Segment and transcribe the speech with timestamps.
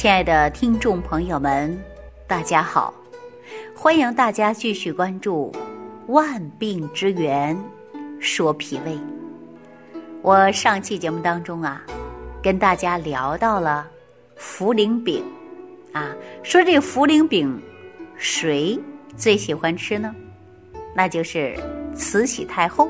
[0.00, 1.76] 亲爱的听众朋友们，
[2.28, 2.94] 大家好！
[3.74, 5.50] 欢迎大家继续关注
[6.12, 7.60] 《万病之源
[8.20, 8.92] 说脾胃》。
[10.22, 11.84] 我上期节目当中啊，
[12.40, 13.88] 跟大家聊到了
[14.38, 15.24] 茯苓饼
[15.92, 17.60] 啊，说这茯苓饼
[18.16, 18.78] 谁
[19.16, 20.14] 最喜欢吃呢？
[20.94, 21.56] 那就是
[21.92, 22.88] 慈禧太后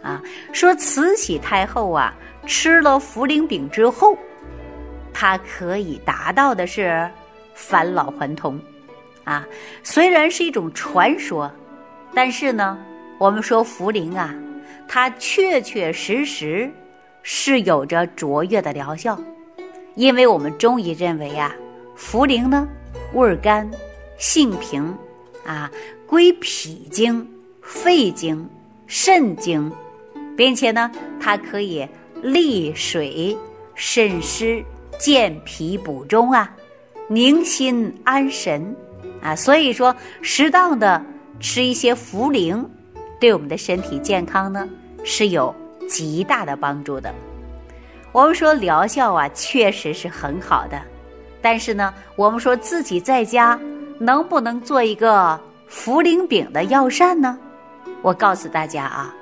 [0.00, 0.22] 啊。
[0.52, 2.14] 说慈禧太后啊，
[2.46, 4.16] 吃了茯苓饼之后。
[5.18, 7.10] 它可以达到的是
[7.54, 8.60] 返老还童，
[9.24, 9.48] 啊，
[9.82, 11.50] 虽然是一种传说，
[12.14, 12.78] 但是呢，
[13.16, 14.34] 我们说茯苓啊，
[14.86, 16.70] 它确确实实
[17.22, 19.18] 是有着卓越的疗效，
[19.94, 21.50] 因为我们中医认为啊，
[21.96, 22.68] 茯苓呢
[23.14, 23.70] 味甘，
[24.18, 24.94] 性平，
[25.46, 25.70] 啊，
[26.06, 27.26] 归脾经、
[27.62, 28.46] 肺经、
[28.86, 29.72] 肾经，
[30.36, 31.88] 并且呢，它可以
[32.20, 33.34] 利水
[33.74, 34.62] 渗湿。
[34.98, 36.50] 健脾补中啊，
[37.08, 38.74] 宁心安神
[39.22, 41.02] 啊，所以说适当的
[41.38, 42.64] 吃一些茯苓，
[43.20, 44.68] 对我们的身体健康呢
[45.04, 45.54] 是有
[45.88, 47.14] 极大的帮助的。
[48.12, 50.80] 我们说疗效啊确实是很好的，
[51.42, 53.58] 但是呢，我们说自己在家
[53.98, 55.38] 能不能做一个
[55.70, 57.38] 茯苓饼的药膳呢？
[58.02, 59.14] 我告诉大家啊，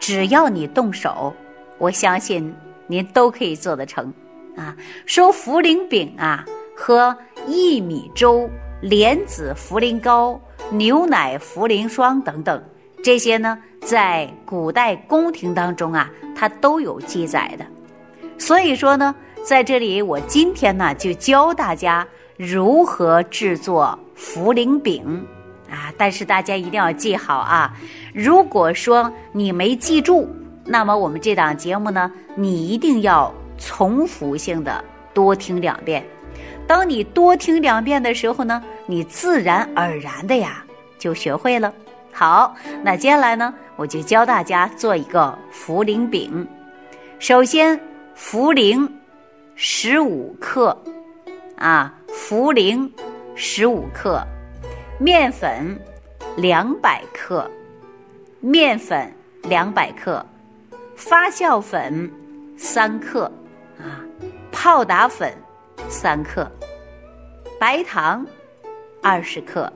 [0.00, 1.32] 只要你动手，
[1.78, 2.52] 我相信
[2.86, 4.12] 您都可以做得成。
[4.56, 6.44] 啊，说茯苓饼啊，
[6.76, 7.16] 和
[7.48, 8.48] 薏米粥、
[8.80, 12.62] 莲子茯苓糕、牛奶茯苓霜等等，
[13.02, 17.64] 这些呢，在古代宫廷当中啊，它都有记载的。
[18.38, 25.26] 所以说呢，在这里我今天呢，就教大家如何制作茯苓饼
[25.70, 25.92] 啊。
[25.96, 27.74] 但是大家一定要记好啊，
[28.12, 30.28] 如果说你没记住，
[30.64, 33.32] 那么我们这档节目呢，你一定要。
[33.60, 34.82] 重复性的
[35.14, 36.04] 多听两遍，
[36.66, 40.64] 当你多听两遍的时候呢，你自然而然的呀
[40.98, 41.72] 就学会了。
[42.12, 46.48] 好，那接下来呢，我就教大家做一个茯苓饼。
[47.18, 47.78] 首先，
[48.16, 48.88] 茯苓
[49.54, 50.76] 十五克，
[51.56, 52.90] 啊，茯苓
[53.34, 54.20] 十五克，
[54.98, 55.78] 面粉
[56.36, 57.48] 两百克，
[58.40, 59.12] 面粉
[59.42, 60.24] 两百克，
[60.96, 62.10] 发酵粉
[62.56, 63.30] 三克。
[63.80, 64.04] 啊，
[64.52, 65.32] 泡打粉
[65.88, 66.50] 三克，
[67.58, 68.26] 白糖
[69.02, 69.72] 二十克，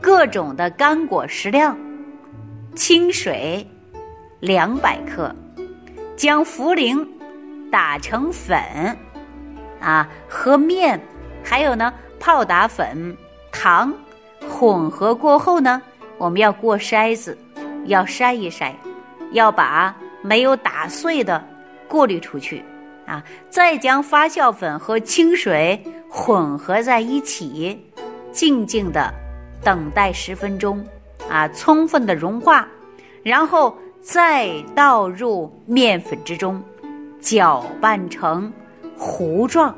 [0.00, 1.76] 各种的干果适量，
[2.74, 3.66] 清水
[4.38, 5.34] 两百克，
[6.16, 7.04] 将茯苓
[7.70, 8.96] 打成粉，
[9.80, 11.00] 啊和面
[11.42, 13.16] 还有呢泡打粉、
[13.50, 13.92] 糖
[14.48, 15.82] 混合过后呢，
[16.16, 17.36] 我们要过筛子，
[17.86, 18.72] 要筛一筛，
[19.32, 21.44] 要把没有打碎的
[21.88, 22.64] 过滤出去。
[23.10, 27.84] 啊，再将发酵粉和清水混合在一起，
[28.30, 29.12] 静静的
[29.64, 30.86] 等待十分钟，
[31.28, 32.68] 啊，充分的融化，
[33.24, 36.62] 然后再倒入面粉之中，
[37.20, 38.52] 搅拌成
[38.96, 39.76] 糊状，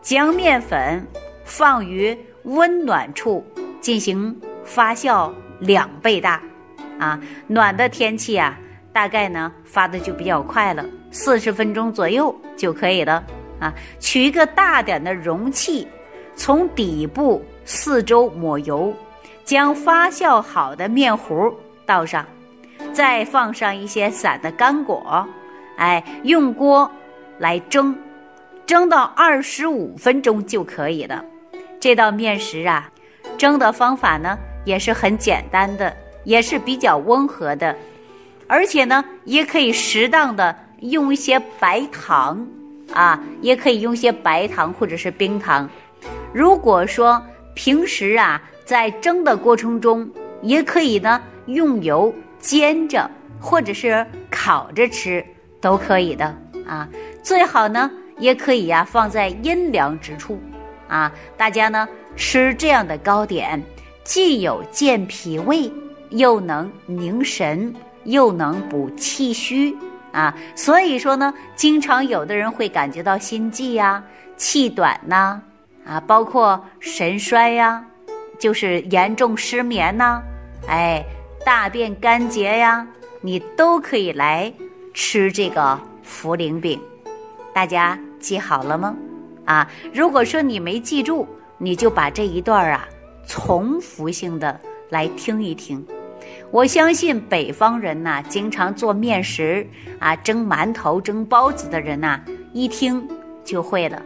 [0.00, 1.06] 将面粉
[1.44, 3.44] 放于温暖处
[3.78, 6.40] 进行发酵两倍大，
[6.98, 8.58] 啊，暖的天气啊，
[8.90, 10.82] 大概呢发的就比较快了。
[11.14, 13.22] 四十分钟左右就可以了
[13.60, 13.72] 啊！
[14.00, 15.86] 取一个大点的容器，
[16.34, 18.92] 从底部四周抹油，
[19.44, 21.54] 将发酵好的面糊
[21.86, 22.26] 倒上，
[22.92, 25.24] 再放上一些散的干果，
[25.76, 26.90] 哎，用锅
[27.38, 27.96] 来蒸，
[28.66, 31.24] 蒸到二十五分钟就可以了。
[31.78, 32.90] 这道面食啊，
[33.38, 37.76] 蒸的方法呢也是很简单的，也是比较温和的，
[38.48, 40.63] 而且呢也可以适当的。
[40.90, 42.46] 用一些白糖
[42.92, 45.68] 啊，也可以用一些白糖或者是冰糖。
[46.32, 47.22] 如果说
[47.54, 50.08] 平时啊在蒸的过程中，
[50.42, 55.24] 也可以呢用油煎着或者是烤着吃，
[55.60, 56.26] 都可以的
[56.66, 56.88] 啊。
[57.22, 60.38] 最好呢也可以呀放在阴凉之处
[60.86, 61.10] 啊。
[61.36, 63.62] 大家呢吃这样的糕点，
[64.04, 65.72] 既有健脾胃，
[66.10, 69.74] 又能宁神，又能补气虚。
[70.14, 74.02] 啊，所以说呢，经常有的人会感觉到心悸呀、
[74.36, 75.42] 气短呐，
[75.84, 77.84] 啊，包括神衰呀，
[78.38, 80.22] 就是严重失眠呐，
[80.68, 81.04] 哎，
[81.44, 82.86] 大便干结呀，
[83.20, 84.52] 你都可以来
[84.94, 86.80] 吃这个茯苓饼。
[87.52, 88.94] 大家记好了吗？
[89.44, 91.26] 啊，如果说你没记住，
[91.58, 92.86] 你就把这一段啊
[93.26, 95.84] 重复性的来听一听。
[96.54, 99.66] 我相信北方人呐，经常做面食
[99.98, 102.20] 啊，蒸馒头、蒸包子的人呐，
[102.52, 103.04] 一听
[103.42, 104.00] 就会了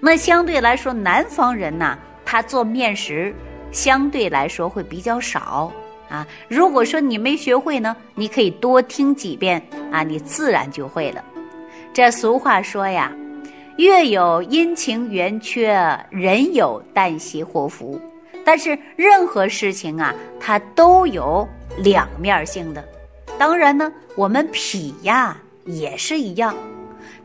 [0.00, 3.34] 那相对来说，南方人呐，他做面食
[3.70, 5.70] 相对来说会比较少
[6.08, 6.26] 啊。
[6.48, 9.62] 如果说你没学会呢，你可以多听几遍
[9.92, 11.22] 啊，你自然就会了。
[11.92, 13.12] 这俗话说呀，
[13.76, 15.76] 月有阴晴圆缺，
[16.08, 18.00] 人有旦夕祸福。
[18.44, 21.48] 但是任何事情啊，它都有
[21.78, 22.84] 两面性的。
[23.38, 26.54] 当然呢，我们脾呀也是一样，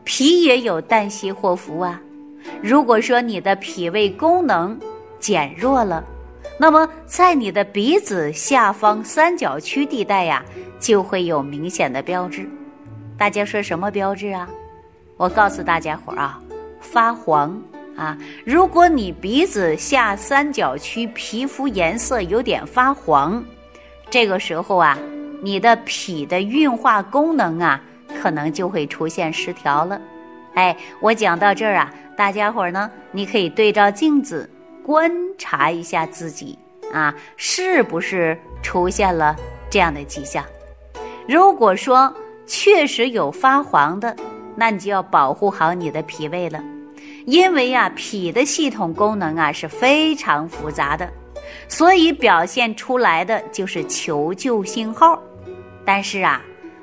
[0.04, 2.00] 脾也有旦夕祸福啊。
[2.62, 4.78] 如果说你的脾胃功能
[5.18, 6.04] 减弱了，
[6.58, 10.44] 那么在你的鼻子下方三角区地带呀，
[10.78, 12.48] 就会有明显的标志。
[13.18, 14.48] 大家说什么标志啊？
[15.16, 16.40] 我告诉大家伙儿啊，
[16.80, 17.60] 发黄
[17.96, 18.16] 啊！
[18.44, 23.42] 如果你鼻子下三角区皮肤颜色有点发黄，
[24.10, 24.98] 这个时候啊，
[25.42, 27.80] 你的脾的运化功能啊，
[28.20, 30.00] 可能就会出现失调了。
[30.54, 34.48] 哎，我讲到这儿啊，大家伙儿呢，你可以对照镜子
[34.82, 36.58] 观察一下自己
[36.92, 39.34] 啊，是不是出现了
[39.68, 40.44] 这样的迹象？
[41.26, 42.14] 如果说
[42.46, 44.14] 确实有发黄的，
[44.54, 46.62] 那你就要保护好你的脾胃了，
[47.24, 51.08] 因为呀，脾的系统功能啊是非常复杂的，
[51.68, 55.20] 所以表现出来的就是求救信号。
[55.84, 56.42] 但是啊，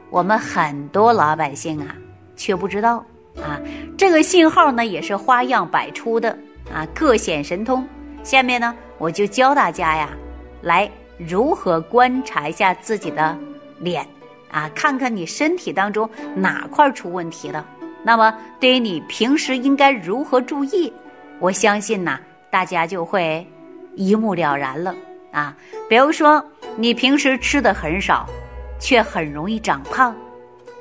[0.09, 1.95] 我们很多老百姓啊
[2.35, 3.05] 却不知道
[3.37, 3.59] 啊，
[3.97, 6.37] 这个信号呢也是花样百出的
[6.73, 7.87] 啊，各显神通。
[8.23, 10.09] 下面呢，我就教大家呀，
[10.61, 13.37] 来如何观察一下自己的
[13.79, 14.05] 脸。
[14.49, 17.65] 啊，看看你身体当中哪块出问题了，
[18.03, 20.91] 那么对于你平时应该如何注意，
[21.39, 22.19] 我相信呐，
[22.51, 23.47] 大家就会
[23.95, 24.93] 一目了然了
[25.31, 25.55] 啊。
[25.89, 26.43] 比如说，
[26.75, 28.27] 你平时吃的很少，
[28.79, 30.15] 却很容易长胖。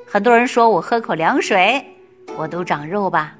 [0.05, 1.83] 很多人说我喝口凉水，
[2.37, 3.35] 我都长肉吧。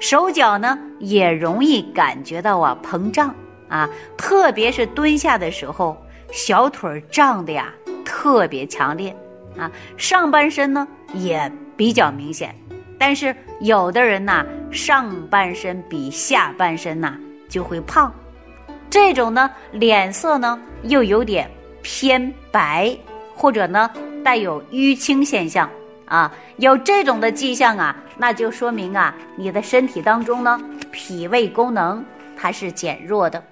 [0.00, 3.34] 手脚呢也容易感觉到啊膨胀
[3.68, 5.96] 啊，特别是蹲下的时候，
[6.32, 7.72] 小腿胀的呀
[8.04, 9.14] 特别强烈。
[9.56, 12.54] 啊，上半身呢也比较明显，
[13.04, 17.18] 但是有的人呐，上半身比下半身呐
[17.48, 18.14] 就会胖，
[18.88, 21.50] 这种呢脸色呢又有点
[21.82, 22.96] 偏白，
[23.34, 23.90] 或者呢
[24.22, 25.68] 带有淤青现象
[26.06, 30.60] 啊，有这种的迹象啊，那就说明啊你的身体当中呢
[30.92, 32.04] 脾胃功能
[32.36, 33.42] 它是减弱的。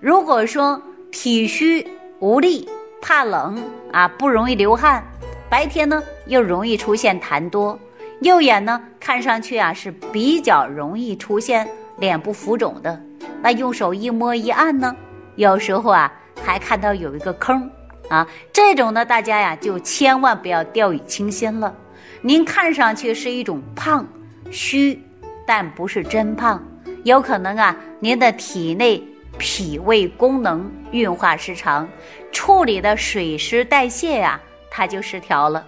[0.00, 0.80] 如果说
[1.12, 1.86] 体虚
[2.20, 2.66] 无力、
[3.02, 3.62] 怕冷
[3.92, 5.04] 啊，不容易流汗。
[5.50, 7.78] 白天呢又容易出现痰多，
[8.24, 11.68] 右眼呢看上去啊是比较容易出现
[11.98, 12.98] 脸部浮肿的。
[13.42, 14.96] 那用手一摸一按呢，
[15.36, 16.10] 有时候啊
[16.42, 17.70] 还看到有一个坑
[18.08, 21.74] 啊，这种呢大家呀就千万不要掉以轻心了。
[22.22, 24.08] 您看上去是一种胖
[24.50, 24.98] 虚，
[25.46, 26.66] 但不是真胖，
[27.02, 29.02] 有可能啊您的体内
[29.36, 31.86] 脾胃功能运化失常，
[32.32, 34.40] 处理的水湿代谢呀。
[34.70, 35.64] 它就失调了，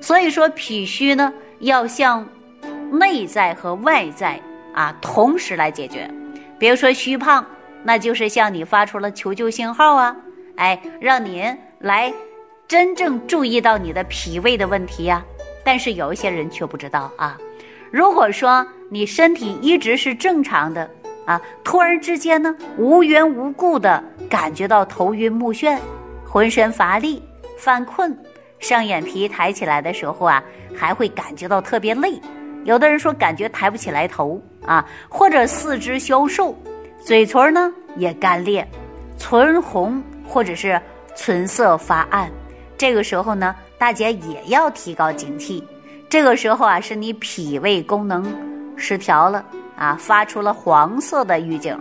[0.00, 2.26] 所以说脾虚呢，要向
[2.90, 4.38] 内在和外在
[4.74, 6.10] 啊同时来解决。
[6.58, 7.44] 比如说虚胖，
[7.84, 10.16] 那就是向你发出了求救信号啊，
[10.56, 12.12] 哎，让您来
[12.66, 15.24] 真正注意到你的脾胃的问题呀。
[15.64, 17.38] 但是有一些人却不知道啊。
[17.92, 20.90] 如果说你身体一直是正常的
[21.26, 25.78] 啊，突然之间呢，无缘无故的感觉到头晕目眩、
[26.24, 27.22] 浑身乏力、
[27.56, 28.16] 犯困。
[28.62, 30.42] 上眼皮抬起来的时候啊，
[30.74, 32.18] 还会感觉到特别累。
[32.64, 36.56] 有的人说感觉抬不起来头啊，或者四肢消瘦，
[37.04, 38.66] 嘴唇呢也干裂，
[39.18, 40.80] 唇红或者是
[41.16, 42.30] 唇色发暗。
[42.78, 45.62] 这个时候呢，大家也要提高警惕。
[46.08, 48.24] 这个时候啊，是你脾胃功能
[48.76, 49.44] 失调了
[49.76, 51.76] 啊，发出了黄色的预警。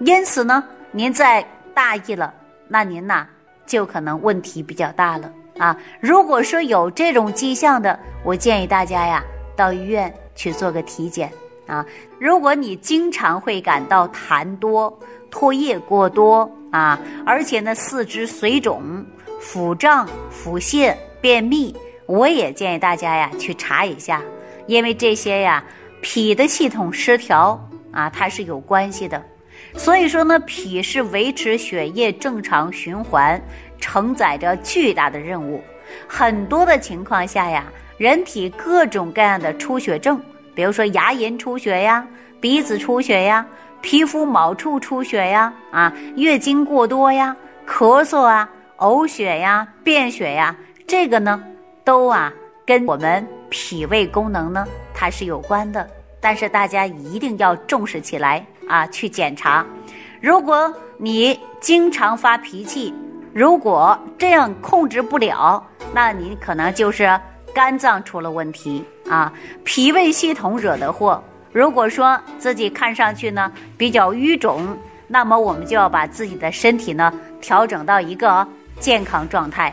[0.00, 1.44] 因此呢，您再
[1.74, 2.32] 大意了，
[2.68, 3.26] 那您呐
[3.66, 5.28] 就可能问题比较大了。
[5.60, 9.22] 啊，如果说有这种迹象的，我建议大家呀，
[9.54, 11.30] 到医院去做个体检
[11.66, 11.84] 啊。
[12.18, 14.98] 如果你经常会感到痰多、
[15.30, 19.04] 唾液过多啊，而且呢四肢水肿、
[19.38, 21.76] 腹胀、腹泻、便秘，
[22.06, 24.22] 我也建议大家呀去查一下，
[24.66, 25.62] 因为这些呀
[26.00, 27.62] 脾的系统失调
[27.92, 29.22] 啊，它是有关系的。
[29.74, 33.38] 所以说呢，脾是维持血液正常循环。
[33.80, 35.62] 承载着巨大的任务，
[36.06, 37.64] 很多的情况下呀，
[37.96, 40.20] 人体各种各样的出血症，
[40.54, 42.06] 比如说牙龈出血呀、
[42.40, 43.44] 鼻子出血呀、
[43.80, 47.34] 皮肤某处出血呀、啊月经过多呀、
[47.66, 50.54] 咳嗽啊、呕血呀、便血呀，
[50.86, 51.42] 这个呢，
[51.82, 52.32] 都啊
[52.66, 55.88] 跟我们脾胃功能呢它是有关的
[56.20, 59.64] 但是大家一定要重视起来啊，去检查。
[60.20, 62.94] 如果你经常发脾气，
[63.32, 67.18] 如果这样控制不了，那你可能就是
[67.54, 69.32] 肝脏出了问题啊，
[69.64, 71.22] 脾胃系统惹的祸。
[71.52, 74.76] 如果说自己看上去呢比较淤肿，
[75.08, 78.46] 那么我们就要把自己的身体呢调整到一个
[78.78, 79.72] 健康状态。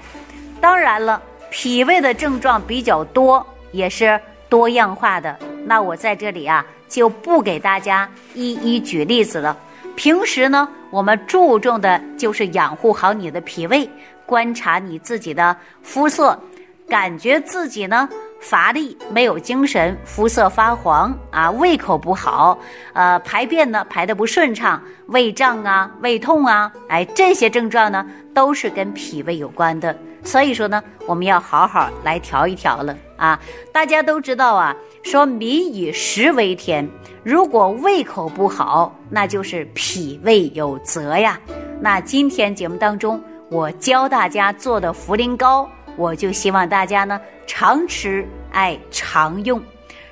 [0.59, 1.21] 当然了，
[1.51, 5.37] 脾胃的症状比较多，也是多样化的。
[5.65, 9.55] 那我在这里啊就不给大家一一举例子了。
[9.95, 13.89] 平时呢，我们注重的就是养护好你的脾胃，
[14.25, 16.39] 观察你自己的肤色，
[16.87, 18.07] 感觉自己呢
[18.39, 22.57] 乏力、没有精神、肤色发黄啊、胃口不好，
[22.93, 29.97] 呃，排便呢排的不顺畅、胃胀啊、胃痛啊，哎，这些症状呢都是跟脾胃有关的。
[30.23, 33.39] 所以说呢，我们要好好来调一调了啊！
[33.71, 36.87] 大家都知道啊，说民以食为天，
[37.23, 41.39] 如果胃口不好，那就是脾胃有责呀。
[41.79, 49.61] 那今天节目当中，我教大家做的茯苓膏，我就希望大家呢常吃，哎，常用。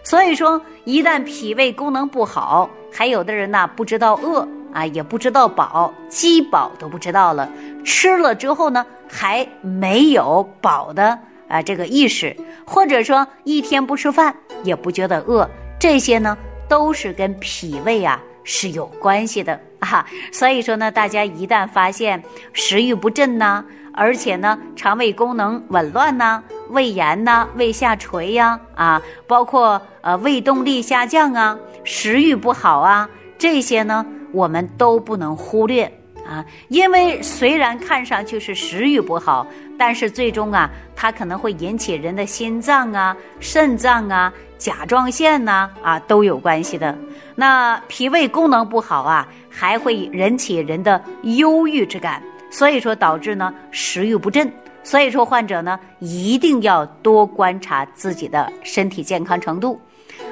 [0.03, 4.45] 所以说，一旦脾胃功能不好，还有的人呢不知道饿。
[4.73, 7.49] 啊，也不知道饱，饥饱都不知道了。
[7.85, 15.49] 吃了之后呢，还没有饱的啊这个意识，或者说一天不吃饭也不觉得饿，
[15.79, 16.37] 这些呢
[16.67, 20.05] 都是跟脾胃啊是有关系的啊。
[20.29, 23.63] 所以说呢，大家一旦发现食欲不振呐，
[23.95, 34.05] 而且呢肠胃功能紊乱呐，胃炎呐，胃下垂呀，啊，包括呃胃动力下降啊，食欲不好啊，这些呢。
[34.31, 35.89] 我们都不能忽略
[36.27, 39.47] 啊，因为虽然看上去是食欲不好，
[39.77, 46.93] 但是最终啊，它可能会引起人的心脏啊、肾脏啊、甲状腺呐啊都有关系的。
[47.33, 52.21] 那脾胃功能不好啊，还会引起人的忧郁之感，
[52.55, 54.49] 所以说导致呢食欲不振。
[54.81, 59.81] 所以说患者呢一定要多观察自己的身体健康程度。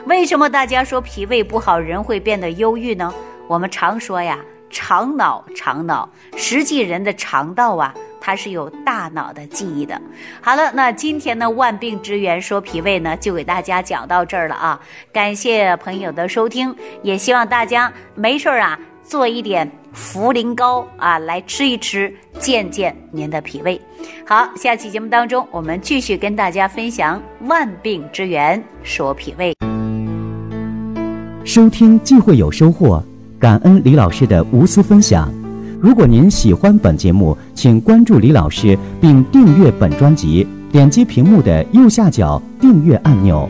[0.06, 3.14] 为什么大家说脾胃不好人会变得忧郁呢？
[3.50, 4.40] 我们常说呀，
[4.70, 10.00] 肠脑肠脑，实际人的肠道啊，它是有大脑的记忆的。
[10.40, 14.80] 好了，那今天呢，万病之源说脾胃呢，就给大家讲到这儿了啊。
[15.12, 23.80] 感谢朋友的收听，也希望大家没事儿啊，做一点茯苓膏啊，来吃一吃，健健您的脾胃。
[24.26, 29.54] 好，下期节目当中，我们继续跟大家分享万病之源说脾胃。
[31.46, 33.04] 收听既会有收获。
[33.40, 35.30] 感恩李老师的无私分享。
[35.82, 43.50] 如果您喜欢本节目，请关注李老师并订阅本专辑，点击屏幕的右下角订阅按钮。